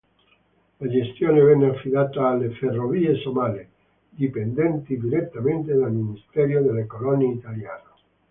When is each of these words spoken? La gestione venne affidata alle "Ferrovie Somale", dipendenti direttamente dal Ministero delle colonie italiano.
La 0.79 0.87
gestione 0.87 1.43
venne 1.43 1.67
affidata 1.69 2.27
alle 2.29 2.49
"Ferrovie 2.55 3.17
Somale", 3.17 3.69
dipendenti 4.09 4.97
direttamente 4.99 5.75
dal 5.75 5.91
Ministero 5.93 6.63
delle 6.63 6.87
colonie 6.87 7.33
italiano. 7.35 7.93